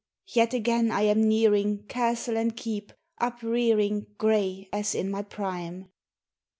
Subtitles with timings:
[0.33, 5.91] Yet again I am nearing Castle and keep, uprearing Gray, as in my prime.